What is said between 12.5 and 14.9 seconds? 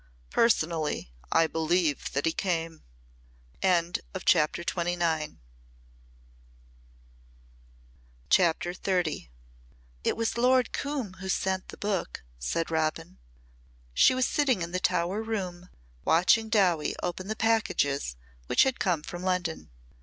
Robin. She was sitting in the